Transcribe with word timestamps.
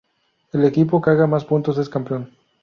El 0.51 0.65
equipo 0.65 0.99
que 0.99 1.11
haga 1.11 1.27
más 1.27 1.45
punto 1.45 1.79
es 1.79 1.87
campeón. 1.87 2.35